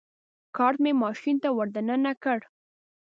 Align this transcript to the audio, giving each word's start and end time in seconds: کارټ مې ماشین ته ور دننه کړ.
کارټ 0.57 0.77
مې 0.83 0.91
ماشین 1.03 1.35
ته 1.43 1.49
ور 1.57 1.67
دننه 1.75 2.13
کړ. 2.23 2.39